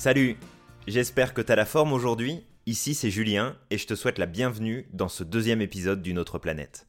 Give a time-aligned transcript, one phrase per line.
[0.00, 0.38] Salut
[0.86, 2.46] J'espère que t'as la forme aujourd'hui.
[2.64, 6.38] Ici c'est Julien et je te souhaite la bienvenue dans ce deuxième épisode d'une autre
[6.38, 6.86] planète.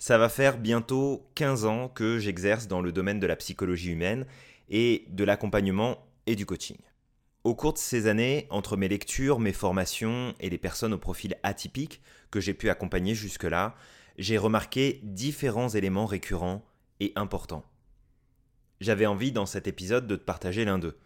[0.00, 4.26] Ça va faire bientôt 15 ans que j'exerce dans le domaine de la psychologie humaine
[4.68, 6.78] et de l'accompagnement et du coaching.
[7.44, 11.36] Au cours de ces années, entre mes lectures, mes formations et les personnes au profil
[11.44, 13.76] atypique que j'ai pu accompagner jusque-là,
[14.18, 16.64] j'ai remarqué différents éléments récurrents
[16.98, 17.64] et importants.
[18.80, 20.98] J'avais envie dans cet épisode de te partager l'un d'eux.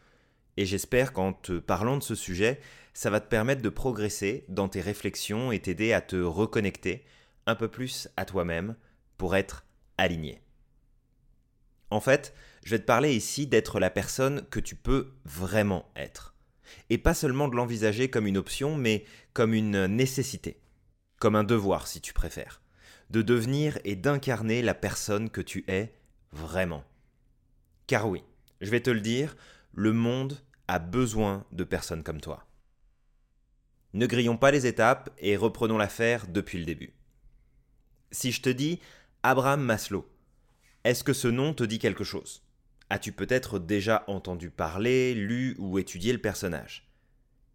[0.57, 2.61] Et j'espère qu'en te parlant de ce sujet,
[2.95, 7.05] ça va te permettre de progresser dans tes réflexions et t'aider à te reconnecter
[7.47, 8.77] un peu plus à toi-même
[9.19, 9.67] pour être
[9.99, 10.41] aligné.
[11.91, 16.35] En fait, je vais te parler ici d'être la personne que tu peux vraiment être.
[16.91, 20.59] Et pas seulement de l'envisager comme une option, mais comme une nécessité.
[21.21, 22.61] Comme un devoir, si tu préfères.
[23.11, 25.95] De devenir et d'incarner la personne que tu es
[26.33, 26.83] vraiment.
[27.87, 28.25] Car oui,
[28.61, 29.37] je vais te le dire,
[29.73, 32.47] le monde a besoin de personnes comme toi.
[33.95, 36.93] Ne grillons pas les étapes et reprenons l'affaire depuis le début.
[38.11, 38.81] Si je te dis
[39.23, 40.09] Abraham Maslow,
[40.85, 42.43] est-ce que ce nom te dit quelque chose?
[42.91, 46.89] As-tu peut-être déjà entendu parler, lu ou étudié le personnage?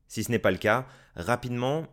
[0.07, 1.87] Si ce n'est pas le cas, rapidement,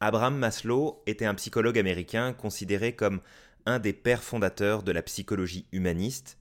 [0.00, 3.20] Abraham Maslow était un psychologue américain considéré comme
[3.66, 6.38] un des pères fondateurs de la psychologie humaniste.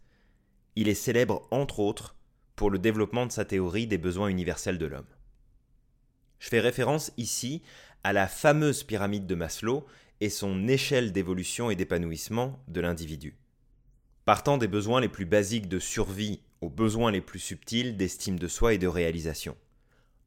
[0.76, 2.16] Il est célèbre entre autres
[2.56, 5.08] pour le développement de sa théorie des besoins universels de l'homme.
[6.40, 7.62] Je fais référence ici
[8.04, 9.86] à la fameuse pyramide de Maslow
[10.22, 13.38] et son échelle d'évolution et d'épanouissement de l'individu.
[14.26, 18.48] Partant des besoins les plus basiques de survie aux besoins les plus subtils d'estime de
[18.48, 19.58] soi et de réalisation.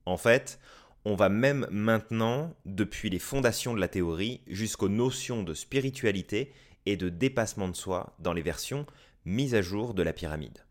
[0.05, 0.59] En fait,
[1.07, 6.53] on va même maintenant, depuis les fondations de la théorie, jusqu'aux notions de spiritualité
[6.85, 8.87] et de dépassement de soi dans les versions
[9.25, 10.66] mises à jour de la pyramide.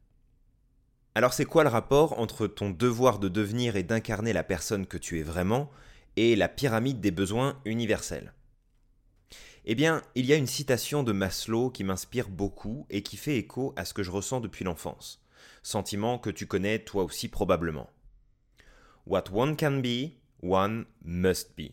[1.17, 4.97] Alors c'est quoi le rapport entre ton devoir de devenir et d'incarner la personne que
[4.97, 5.71] tu es vraiment
[6.17, 8.33] et la pyramide des besoins universels?
[9.63, 13.37] Eh bien, il y a une citation de Maslow qui m'inspire beaucoup et qui fait
[13.37, 15.23] écho à ce que je ressens depuis l'enfance.
[15.63, 17.89] Sentiment que tu connais toi aussi probablement.
[19.07, 20.11] What one can be,
[20.43, 21.71] one must be.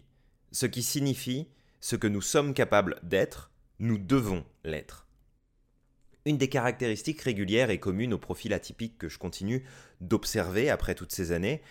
[0.53, 1.49] Ce qui signifie
[1.81, 5.09] ce que nous sommes capables d'être, nous devons l'être.
[6.25, 9.65] Une des caractéristiques régulières et communes au profil atypique que je continue
[10.01, 11.63] d'observer après toutes ces années,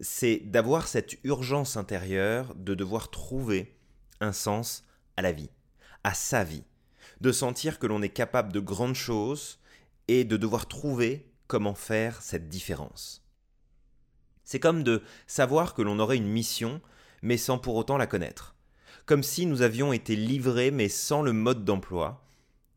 [0.00, 3.76] c'est d'avoir cette urgence intérieure de devoir trouver
[4.20, 4.84] un sens
[5.16, 5.50] à la vie
[6.04, 6.64] à sa vie,
[7.20, 9.58] de sentir que l'on est capable de grandes choses
[10.08, 13.24] et de devoir trouver comment faire cette différence.
[14.44, 16.80] C'est comme de savoir que l'on aurait une mission,
[17.22, 18.54] mais sans pour autant la connaître.
[19.06, 22.24] Comme si nous avions été livrés, mais sans le mode d'emploi.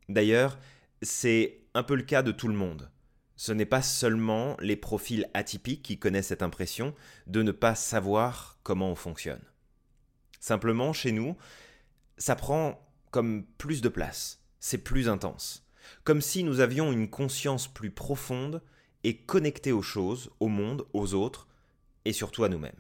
[0.10, 0.58] D'ailleurs,
[1.04, 2.90] c'est un peu le cas de tout le monde.
[3.36, 6.94] Ce n'est pas seulement les profils atypiques qui connaissent cette impression
[7.28, 9.42] de ne pas savoir comment on fonctionne.
[10.40, 11.36] Simplement, chez nous,
[12.18, 15.68] ça prend comme plus de place, c'est plus intense,
[16.04, 18.62] comme si nous avions une conscience plus profonde
[19.04, 21.48] et connectée aux choses, au monde, aux autres,
[22.06, 22.72] et surtout à nous-mêmes.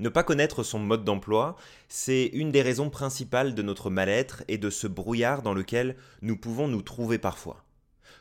[0.00, 1.56] Ne pas connaître son mode d'emploi,
[1.90, 6.38] c'est une des raisons principales de notre mal-être et de ce brouillard dans lequel nous
[6.38, 7.66] pouvons nous trouver parfois.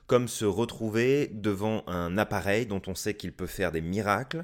[0.06, 4.44] Comme se retrouver devant un appareil dont on sait qu'il peut faire des miracles,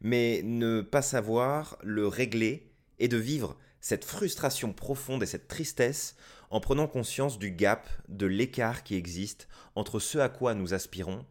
[0.00, 2.70] mais ne pas savoir le régler
[3.00, 6.14] et de vivre cette frustration profonde et cette tristesse
[6.50, 11.26] en prenant conscience du gap, de l'écart qui existe entre ce à quoi nous aspirons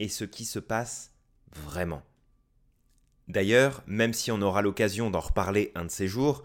[0.00, 1.12] et ce qui se passe
[1.52, 2.02] vraiment.
[3.28, 6.44] D'ailleurs, même si on aura l'occasion d'en reparler un de ces jours,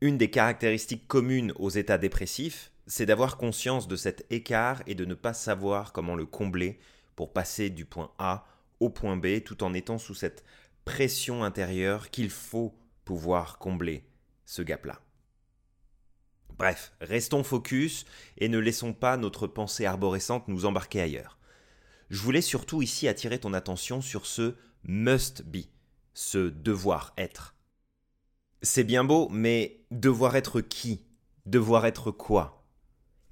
[0.00, 5.06] une des caractéristiques communes aux états dépressifs, c'est d'avoir conscience de cet écart et de
[5.06, 6.78] ne pas savoir comment le combler
[7.16, 8.46] pour passer du point A
[8.80, 10.44] au point B tout en étant sous cette
[10.84, 12.74] pression intérieure qu'il faut
[13.06, 14.04] pouvoir combler
[14.44, 15.00] ce gap-là.
[16.58, 18.04] Bref, restons focus
[18.38, 21.38] et ne laissons pas notre pensée arborescente nous embarquer ailleurs.
[22.10, 24.54] Je voulais surtout ici attirer ton attention sur ce
[24.84, 25.64] must be,
[26.14, 27.54] ce devoir être.
[28.62, 31.02] C'est bien beau, mais devoir être qui?
[31.44, 32.64] Devoir être quoi?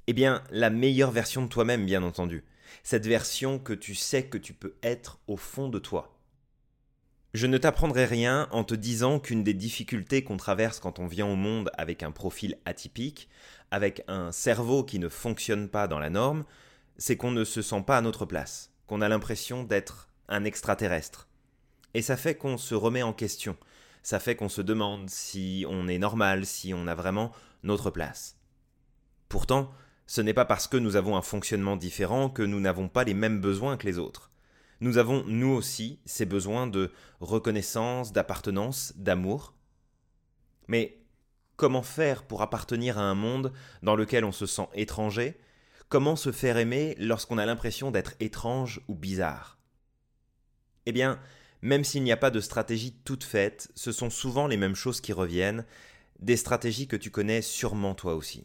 [0.07, 2.45] Eh bien, la meilleure version de toi-même, bien entendu.
[2.83, 6.19] Cette version que tu sais que tu peux être au fond de toi.
[7.35, 11.27] Je ne t'apprendrai rien en te disant qu'une des difficultés qu'on traverse quand on vient
[11.27, 13.31] au monde avec un profil atypique,
[13.71, 16.45] avec un cerveau qui ne fonctionne pas dans la norme,
[16.99, 21.27] c'est qu'on ne se sent pas à notre place, qu'on a l'impression d'être un extraterrestre.
[21.95, 23.57] Et ça fait qu'on se remet en question,
[24.03, 28.37] ça fait qu'on se demande si on est normal, si on a vraiment notre place.
[29.29, 29.73] Pourtant,
[30.07, 33.15] ce n'est pas parce que nous avons un fonctionnement différent que nous n'avons pas les
[33.15, 34.31] mêmes besoins que les autres.
[34.81, 36.91] Nous avons, nous aussi, ces besoins de
[37.21, 39.55] reconnaissance, d'appartenance, d'amour.
[40.67, 40.99] Mais
[41.57, 43.53] comment faire pour appartenir à un monde
[43.83, 45.39] dans lequel on se sent étranger?
[45.89, 49.59] Comment se faire aimer lorsqu'on a l'impression d'être étrange ou bizarre?
[50.87, 51.21] Eh bien,
[51.63, 55.01] même s'il n'y a pas de stratégie toute faite, ce sont souvent les mêmes choses
[55.01, 55.65] qui reviennent,
[56.19, 58.45] des stratégies que tu connais sûrement toi aussi.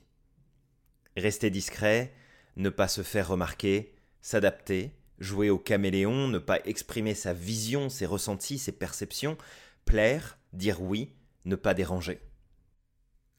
[1.16, 2.14] Rester discret,
[2.56, 8.06] ne pas se faire remarquer, s'adapter, jouer au caméléon, ne pas exprimer sa vision, ses
[8.06, 9.38] ressentis, ses perceptions,
[9.86, 11.14] plaire, dire oui,
[11.46, 12.22] ne pas déranger.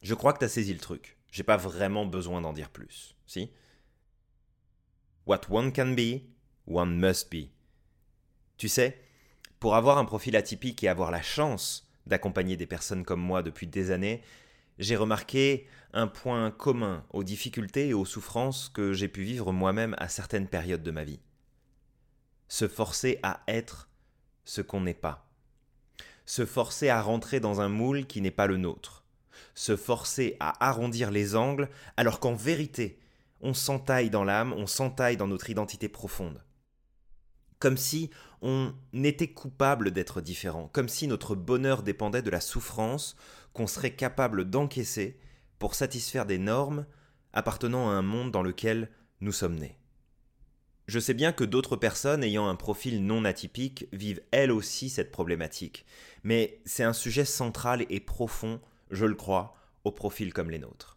[0.03, 1.17] Je crois que tu as saisi le truc.
[1.31, 3.17] J'ai pas vraiment besoin d'en dire plus.
[3.27, 3.51] Si?
[5.27, 6.23] What one can be,
[6.67, 7.51] one must be.
[8.57, 8.99] Tu sais,
[9.60, 13.66] pour avoir un profil atypique et avoir la chance d'accompagner des personnes comme moi depuis
[13.66, 14.22] des années,
[14.78, 19.94] j'ai remarqué un point commun aux difficultés et aux souffrances que j'ai pu vivre moi-même
[19.99, 21.20] à certaines périodes de ma vie.
[22.49, 23.88] Se forcer à être
[24.44, 25.28] ce qu'on n'est pas.
[26.25, 29.05] Se forcer à rentrer dans un moule qui n'est pas le nôtre.
[29.55, 32.99] Se forcer à arrondir les angles alors qu'en vérité,
[33.40, 36.43] on s'entaille dans l'âme, on s'entaille dans notre identité profonde.
[37.58, 38.10] Comme si
[38.40, 43.16] on était coupable d'être différent, comme si notre bonheur dépendait de la souffrance
[43.52, 45.19] qu'on serait capable d'encaisser
[45.58, 46.87] pour satisfaire des normes
[47.32, 48.90] appartenant à un monde dans lequel
[49.20, 49.76] nous sommes nés.
[50.87, 55.12] Je sais bien que d'autres personnes ayant un profil non atypique vivent elles aussi cette
[55.12, 55.84] problématique,
[56.22, 58.60] mais c'est un sujet central et profond,
[58.90, 60.96] je le crois, aux profils comme les nôtres.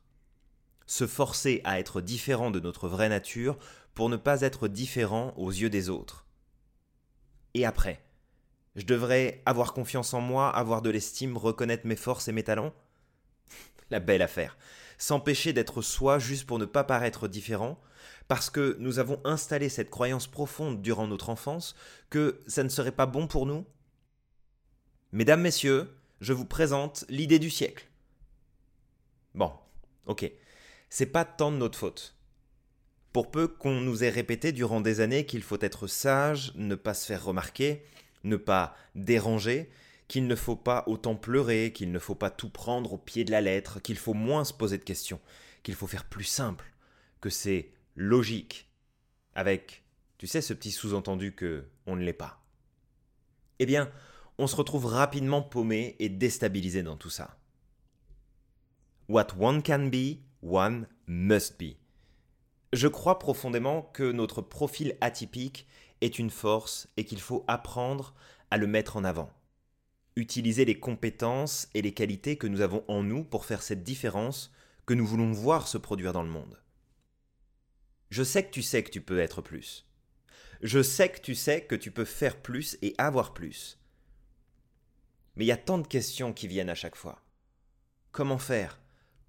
[0.85, 3.57] Se forcer à être différent de notre vraie nature
[3.93, 6.25] pour ne pas être différent aux yeux des autres.
[7.53, 8.01] Et après
[8.75, 12.73] Je devrais avoir confiance en moi, avoir de l'estime, reconnaître mes forces et mes talents?
[13.89, 14.57] La belle affaire.
[14.97, 17.81] S'empêcher d'être soi juste pour ne pas paraître différent,
[18.27, 21.75] parce que nous avons installé cette croyance profonde durant notre enfance
[22.09, 23.65] que ça ne serait pas bon pour nous?
[25.11, 27.87] Mesdames, Messieurs, je vous présente l'idée du siècle.
[29.35, 29.51] Bon,
[30.05, 30.31] ok,
[30.89, 32.15] c'est pas tant de notre faute.
[33.13, 36.93] Pour peu qu'on nous ait répété durant des années qu'il faut être sage, ne pas
[36.93, 37.83] se faire remarquer,
[38.23, 39.69] ne pas déranger,
[40.07, 43.31] qu'il ne faut pas autant pleurer, qu'il ne faut pas tout prendre au pied de
[43.31, 45.19] la lettre, qu'il faut moins se poser de questions,
[45.63, 46.71] qu'il faut faire plus simple,
[47.19, 48.69] que c'est logique,
[49.35, 49.83] avec,
[50.17, 52.41] tu sais, ce petit sous-entendu que on ne l'est pas.
[53.59, 53.91] Eh bien,
[54.37, 57.37] on se retrouve rapidement paumé et déstabilisé dans tout ça.
[59.07, 61.80] What one can be, one must be.
[62.73, 65.67] Je crois profondément que notre profil atypique
[65.99, 68.13] est une force et qu'il faut apprendre
[68.49, 69.29] à le mettre en avant.
[70.15, 74.53] Utiliser les compétences et les qualités que nous avons en nous pour faire cette différence
[74.85, 76.61] que nous voulons voir se produire dans le monde.
[78.09, 79.85] Je sais que tu sais que tu peux être plus.
[80.61, 83.79] Je sais que tu sais que tu peux faire plus et avoir plus.
[85.35, 87.21] Mais il y a tant de questions qui viennent à chaque fois.
[88.11, 88.79] Comment faire?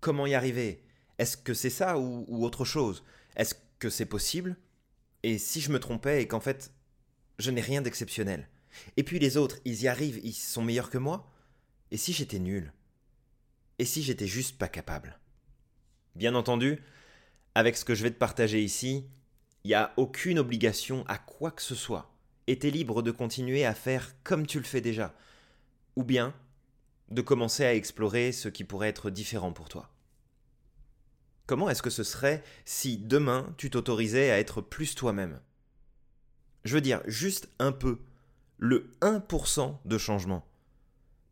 [0.00, 0.84] Comment y arriver?
[1.18, 3.04] Est-ce que c'est ça ou, ou autre chose?
[3.36, 4.56] Est-ce que c'est possible?
[5.22, 6.72] Et si je me trompais et qu'en fait,
[7.38, 8.48] je n'ai rien d'exceptionnel
[8.96, 11.30] Et puis les autres, ils y arrivent, ils sont meilleurs que moi
[11.90, 12.72] Et si j'étais nul?
[13.78, 15.18] Et si j'étais juste pas capable?
[16.14, 16.82] Bien entendu,
[17.54, 19.06] avec ce que je vais te partager ici,
[19.64, 22.12] il n'y a aucune obligation à quoi que ce soit.
[22.46, 25.14] Et t'es libre de continuer à faire comme tu le fais déjà.
[25.96, 26.34] Ou bien
[27.10, 29.91] de commencer à explorer ce qui pourrait être différent pour toi.
[31.46, 35.40] Comment est-ce que ce serait si demain tu t'autorisais à être plus toi-même?
[36.64, 38.00] Je veux dire, juste un peu,
[38.58, 40.46] le 1% de changement.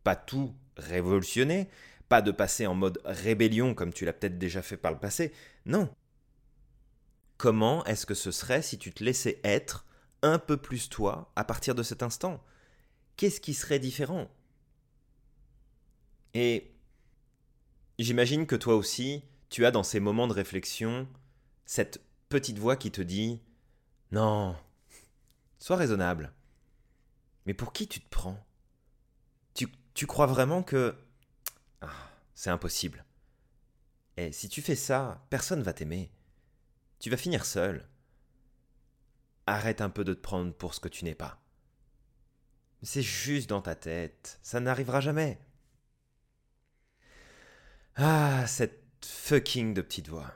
[0.02, 1.68] Pas tout révolutionner,
[2.08, 5.32] pas de passer en mode rébellion comme tu l'as peut-être déjà fait par le passé,
[5.64, 5.88] non.
[7.38, 9.86] Comment est-ce que ce serait si tu te laissais être
[10.22, 12.42] un peu plus toi à partir de cet instant?
[13.16, 14.28] Qu'est-ce qui serait différent?
[16.34, 16.72] Et
[17.98, 21.08] j'imagine que toi aussi, tu as dans ces moments de réflexion
[21.66, 23.42] cette petite voix qui te dit
[24.12, 24.56] Non,
[25.58, 26.32] sois raisonnable.
[27.44, 28.42] Mais pour qui tu te prends?
[29.92, 30.96] Tu, crois vraiment que...
[31.82, 31.90] Ah,
[32.34, 33.04] c'est impossible.
[34.16, 36.10] Et si tu fais ça, personne va t'aimer.
[37.00, 37.86] Tu vas finir seul.
[39.46, 41.42] Arrête un peu de te prendre pour ce que tu n'es pas.
[42.82, 45.38] C'est juste dans ta tête, ça n'arrivera jamais.
[47.96, 50.32] Ah, cette fucking de petite voix.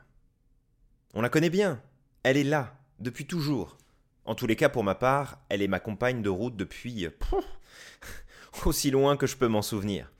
[1.14, 1.82] On la connaît bien,
[2.22, 3.76] elle est là, depuis toujours.
[4.24, 7.06] En tous les cas, pour ma part, elle est ma compagne de route depuis...
[8.66, 10.10] aussi loin que je peux m'en souvenir.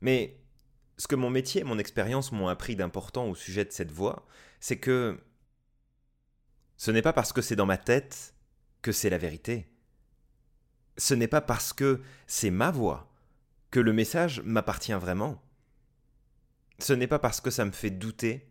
[0.00, 0.36] Mais
[0.98, 4.26] ce que mon métier et mon expérience m'ont appris d'important au sujet de cette voix,
[4.60, 5.18] c'est que
[6.76, 8.34] ce n'est pas parce que c'est dans ma tête
[8.82, 9.68] que c'est la vérité.
[10.96, 13.10] Ce n'est pas parce que c'est ma voix
[13.70, 15.42] que le message m'appartient vraiment.
[16.80, 18.48] Ce n'est pas parce que ça me fait douter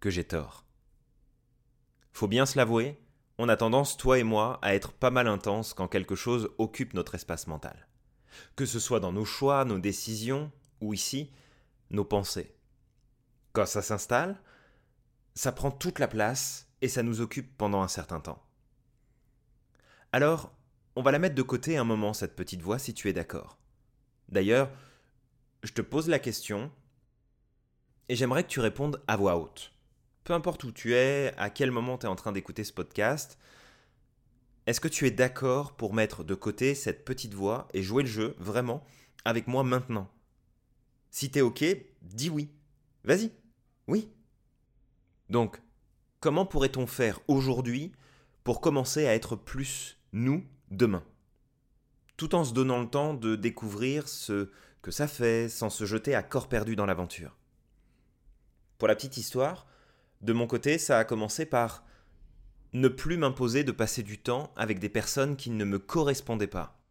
[0.00, 0.66] que j'ai tort.
[2.12, 3.00] Faut bien se l'avouer,
[3.38, 6.92] on a tendance, toi et moi, à être pas mal intense quand quelque chose occupe
[6.92, 7.88] notre espace mental.
[8.54, 11.32] Que ce soit dans nos choix, nos décisions, ou ici,
[11.90, 12.54] nos pensées.
[13.52, 14.38] Quand ça s'installe,
[15.34, 18.44] ça prend toute la place et ça nous occupe pendant un certain temps.
[20.12, 20.52] Alors,
[20.96, 23.58] on va la mettre de côté un moment, cette petite voix, si tu es d'accord.
[24.28, 24.70] D'ailleurs,
[25.62, 26.70] je te pose la question
[28.12, 29.72] et j'aimerais que tu répondes à voix haute.
[30.24, 33.38] Peu importe où tu es, à quel moment tu es en train d'écouter ce podcast,
[34.66, 38.10] est-ce que tu es d'accord pour mettre de côté cette petite voix et jouer le
[38.10, 38.84] jeu, vraiment,
[39.24, 40.10] avec moi maintenant?
[41.10, 41.64] Si t'es ok,
[42.02, 42.50] dis oui.
[43.04, 43.32] Vas-y.
[43.88, 44.10] Oui.
[45.30, 45.62] Donc,
[46.20, 47.92] comment pourrait-on faire aujourd'hui
[48.44, 51.02] pour commencer à être plus nous demain?
[52.18, 54.50] Tout en se donnant le temps de découvrir ce
[54.82, 57.38] que ça fait sans se jeter à corps perdu dans l'aventure.
[58.82, 59.68] Pour la petite histoire,
[60.22, 61.84] de mon côté, ça a commencé par
[62.72, 66.82] ne plus m'imposer de passer du temps avec des personnes qui ne me correspondaient pas.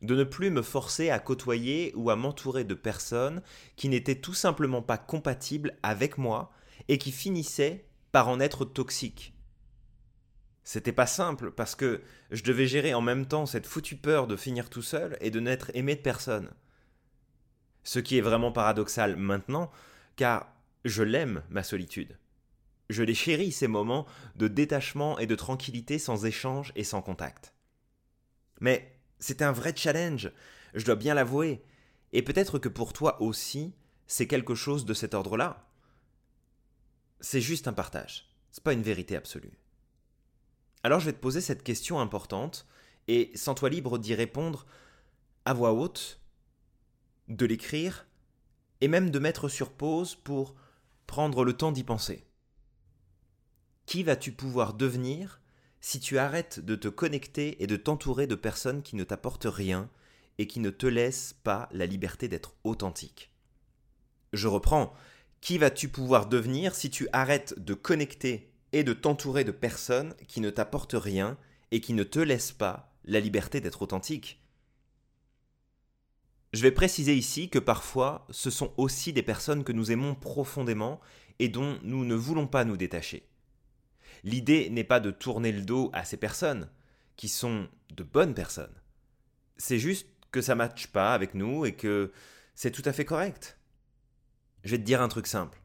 [0.00, 3.42] De ne plus me forcer à côtoyer ou à m'entourer de personnes
[3.76, 6.52] qui n'étaient tout simplement pas compatibles avec moi
[6.88, 9.34] et qui finissaient par en être toxiques.
[10.64, 12.00] C'était pas simple parce que
[12.30, 15.40] je devais gérer en même temps cette foutue peur de finir tout seul et de
[15.40, 16.48] n'être aimé de personne.
[17.84, 19.70] Ce qui est vraiment paradoxal maintenant,
[20.16, 20.50] car
[20.84, 22.18] je l'aime, ma solitude.
[22.88, 24.06] Je les chéris, ces moments
[24.36, 27.54] de détachement et de tranquillité sans échange et sans contact.
[28.60, 30.32] Mais c'est un vrai challenge,
[30.74, 31.62] je dois bien l'avouer,
[32.12, 33.74] et peut-être que pour toi aussi,
[34.06, 35.68] c'est quelque chose de cet ordre-là.
[37.20, 39.58] C'est juste un partage, c'est pas une vérité absolue.
[40.82, 42.66] Alors je vais te poser cette question importante,
[43.06, 44.66] et sans toi libre d'y répondre
[45.44, 46.20] à voix haute,
[47.28, 48.06] de l'écrire,
[48.80, 50.54] et même de mettre sur pause pour
[51.10, 52.24] prendre le temps d'y penser.
[53.84, 55.40] Qui vas-tu pouvoir devenir
[55.80, 59.90] si tu arrêtes de te connecter et de t'entourer de personnes qui ne t'apportent rien
[60.38, 63.32] et qui ne te laissent pas la liberté d'être authentique?
[64.32, 64.94] Je reprends.
[65.40, 70.40] Qui vas-tu pouvoir devenir si tu arrêtes de connecter et de t'entourer de personnes qui
[70.40, 71.36] ne t'apportent rien
[71.72, 74.39] et qui ne te laissent pas la liberté d'être authentique?
[76.52, 81.00] Je vais préciser ici que parfois ce sont aussi des personnes que nous aimons profondément
[81.38, 83.28] et dont nous ne voulons pas nous détacher.
[84.24, 86.68] L'idée n'est pas de tourner le dos à ces personnes,
[87.16, 88.74] qui sont de bonnes personnes.
[89.58, 92.12] C'est juste que ça matche pas avec nous et que
[92.54, 93.58] c'est tout à fait correct.
[94.64, 95.60] Je vais te dire un truc simple.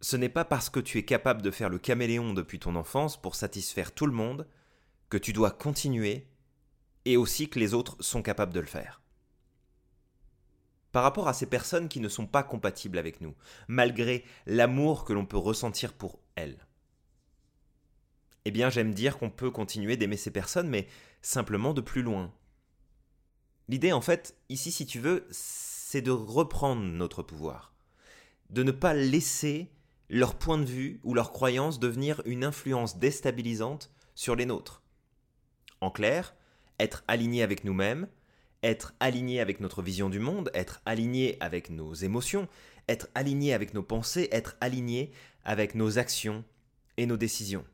[0.00, 3.20] Ce n'est pas parce que tu es capable de faire le caméléon depuis ton enfance
[3.20, 4.48] pour satisfaire tout le monde
[5.10, 6.26] que tu dois continuer
[7.04, 9.01] et aussi que les autres sont capables de le faire.
[10.92, 13.34] Par rapport à ces personnes qui ne sont pas compatibles avec nous,
[13.66, 16.58] malgré l'amour que l'on peut ressentir pour elles
[18.44, 20.86] eh bien j'aime dire qu'on peut continuer d'aimer ces personnes, mais
[21.20, 22.32] simplement de plus loin.
[23.68, 27.72] L'idée en fait, ici si tu veux, c'est de reprendre notre pouvoir.
[28.50, 29.70] De ne pas laisser
[30.08, 34.82] leur point de vue ou leur croyance devenir une influence déstabilisante sur les nôtres.
[35.80, 36.34] En clair,
[36.78, 38.08] être aligné avec nous-mêmes,
[38.62, 42.48] être aligné avec notre vision du monde, être aligné avec nos émotions,
[42.88, 45.12] être aligné avec nos pensées, être aligné
[45.44, 46.44] avec nos actions
[46.96, 47.64] et nos décisions.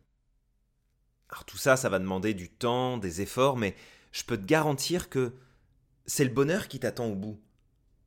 [1.28, 3.74] Alors tout ça, ça va demander du temps, des efforts, mais
[4.12, 5.34] je peux te garantir que
[6.06, 7.38] c'est le bonheur qui t'attend au bout.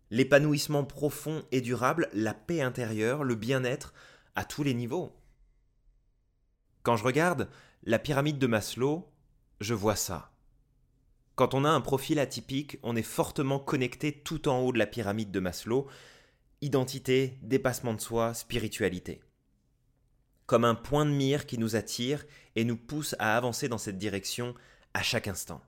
[0.09, 3.93] L'épanouissement profond et durable, la paix intérieure, le bien-être
[4.35, 5.15] à tous les niveaux.
[6.83, 7.47] Quand je regarde
[7.83, 9.07] la pyramide de Maslow,
[9.59, 10.30] je vois ça.
[11.41, 14.85] Quand on a un profil atypique, on est fortement connecté tout en haut de la
[14.85, 15.87] pyramide de Maslow,
[16.61, 19.21] identité, dépassement de soi, spiritualité
[20.45, 23.97] comme un point de mire qui nous attire et nous pousse à avancer dans cette
[23.97, 24.53] direction
[24.93, 25.61] à chaque instant.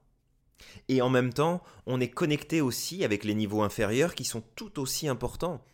[0.89, 4.79] Et en même temps, on est connecté aussi avec les niveaux inférieurs qui sont tout
[4.79, 5.65] aussi importants.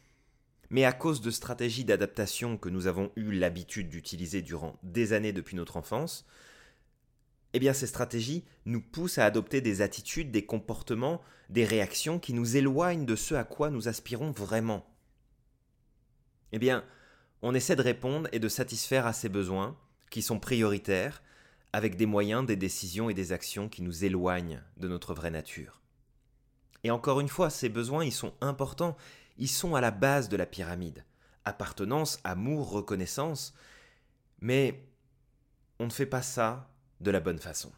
[0.70, 5.34] Mais à cause de stratégies d'adaptation que nous avons eu l'habitude d'utiliser durant des années
[5.34, 6.26] depuis notre enfance,
[7.54, 12.34] eh bien ces stratégies nous poussent à adopter des attitudes, des comportements, des réactions qui
[12.34, 14.86] nous éloignent de ce à quoi nous aspirons vraiment.
[16.52, 16.84] Eh bien,
[17.42, 19.78] on essaie de répondre et de satisfaire à ces besoins,
[20.10, 21.22] qui sont prioritaires,
[21.74, 25.82] avec des moyens, des décisions et des actions qui nous éloignent de notre vraie nature.
[26.84, 28.98] Et encore une fois, ces besoins, ils sont importants,
[29.38, 31.06] ils sont à la base de la pyramide.
[31.46, 33.54] Appartenance, amour, reconnaissance.
[34.42, 34.84] Mais
[35.80, 36.69] on ne fait pas ça
[37.02, 37.72] de la bonne façon.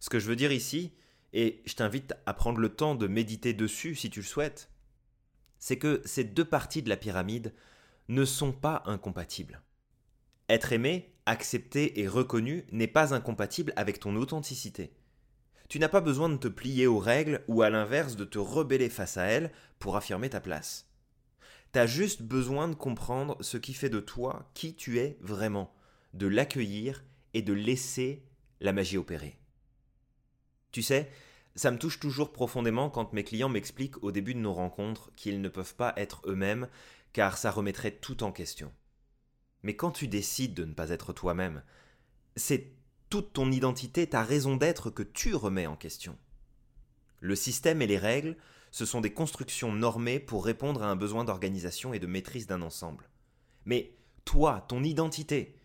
[0.00, 0.92] Ce que je veux dire ici,
[1.32, 4.70] et je t'invite à prendre le temps de méditer dessus si tu le souhaites,
[5.58, 7.52] c'est que ces deux parties de la pyramide
[8.08, 9.60] ne sont pas incompatibles.
[10.48, 14.92] Être aimé, accepté et reconnu n'est pas incompatible avec ton authenticité.
[15.68, 18.88] Tu n'as pas besoin de te plier aux règles ou à l'inverse de te rebeller
[18.88, 20.86] face à elles pour affirmer ta place.
[21.72, 25.74] T'as juste besoin de comprendre ce qui fait de toi qui tu es vraiment,
[26.14, 27.04] de l'accueillir
[27.34, 28.24] et de laisser
[28.60, 29.38] la magie opérer.
[30.72, 31.10] Tu sais,
[31.54, 35.40] ça me touche toujours profondément quand mes clients m'expliquent au début de nos rencontres qu'ils
[35.40, 36.68] ne peuvent pas être eux-mêmes
[37.12, 38.72] car ça remettrait tout en question.
[39.62, 41.62] Mais quand tu décides de ne pas être toi-même,
[42.36, 42.72] c'est
[43.10, 46.16] toute ton identité, ta raison d'être que tu remets en question.
[47.20, 48.36] Le système et les règles,
[48.70, 52.62] ce sont des constructions normées pour répondre à un besoin d'organisation et de maîtrise d'un
[52.62, 53.08] ensemble.
[53.64, 55.57] Mais toi, ton identité,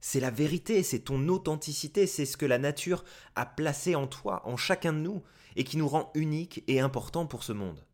[0.00, 3.04] c'est la vérité, c'est ton authenticité, c'est ce que la nature
[3.36, 5.22] a placé en toi, en chacun de nous,
[5.56, 7.84] et qui nous rend uniques et importants pour ce monde.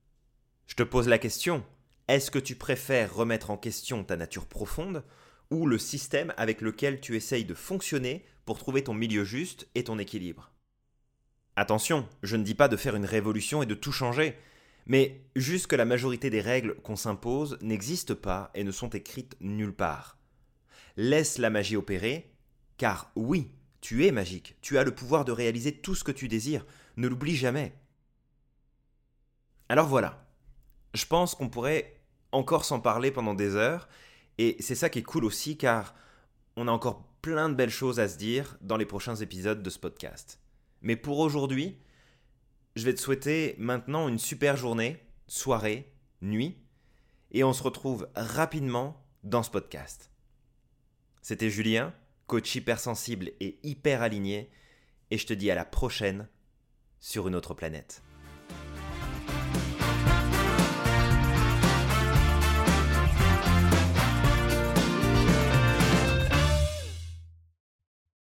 [0.67, 1.65] Je te pose la question,
[2.09, 5.05] est-ce que tu préfères remettre en question ta nature profonde
[5.51, 9.85] ou le système avec lequel tu essayes de fonctionner pour trouver ton milieu juste et
[9.85, 10.53] ton équilibre?
[11.57, 14.37] Attention, je ne dis pas de faire une révolution et de tout changer,
[14.87, 19.37] mais juste que la majorité des règles qu'on s'impose n'existent pas et ne sont écrites
[19.41, 20.16] nulle part.
[20.97, 22.33] Laisse la magie opérer,
[22.77, 23.51] car oui,
[23.81, 27.09] tu es magique, tu as le pouvoir de réaliser tout ce que tu désires, ne
[27.09, 27.75] l'oublie jamais.
[29.69, 30.27] Alors voilà,
[30.95, 32.01] je pense qu'on pourrait
[32.33, 33.89] encore s'en parler pendant des heures.
[34.39, 35.95] Et c'est ça qui est cool aussi car
[36.57, 39.71] on a encore plein de belles choses à se dire dans les prochains épisodes de
[39.71, 40.41] ce podcast.
[40.83, 41.79] Mais pour aujourd'hui,
[42.77, 46.57] je vais te souhaiter maintenant une super journée, soirée, nuit,
[47.33, 50.11] et on se retrouve rapidement dans ce podcast.
[51.29, 51.93] C'était Julien,
[52.29, 54.49] coach hypersensible et hyper aligné,
[55.11, 56.29] et je te dis à la prochaine
[57.01, 58.05] sur une autre planète.